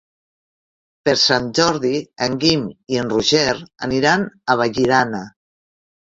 [1.09, 1.91] Per Sant Jordi
[2.29, 2.65] en Guim
[2.95, 3.45] i en Roger
[3.91, 5.23] aniran a Vallirana.